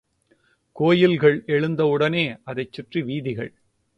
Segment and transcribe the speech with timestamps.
[0.75, 3.51] கோயில்கள் எழுந்த உடனே அதைச் சுற்றி வீதிகள்.